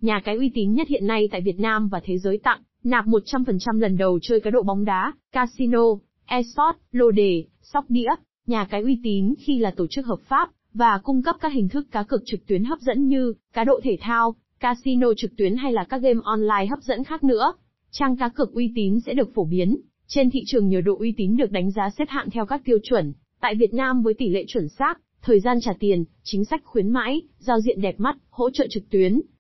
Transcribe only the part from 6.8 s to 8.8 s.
lô đề, sóc đĩa, nhà